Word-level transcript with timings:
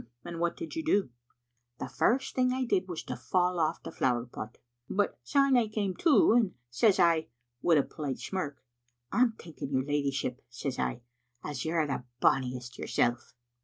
"And 0.25 0.39
what 0.39 0.57
did 0.57 0.75
you 0.75 0.83
do?"" 0.83 1.09
The 1.79 1.87
first 1.87 2.33
thing 2.33 2.51
I 2.53 2.65
did 2.65 2.87
was 2.87 3.03
to 3.03 3.15
fall 3.15 3.59
aff 3.59 3.83
the 3.83 3.91
flower 3.91 4.25
pot; 4.25 4.57
but 4.89 5.23
syae 5.23 5.55
I 5.59 5.67
came 5.67 5.95
to, 5.97 6.31
and 6.33 6.55
says 6.71 6.97
I, 6.97 7.27
wi' 7.61 7.75
a 7.75 7.83
polite 7.83 8.17
smirk, 8.17 8.63
*I'm 9.11 9.33
thinking 9.33 9.69
your 9.69 9.83
leddyship,' 9.83 10.41
says 10.49 10.79
I, 10.79 11.01
*as 11.43 11.65
you're 11.65 11.85
the 11.85 12.03
bonniest 12.19 12.79
yourself. 12.79 13.35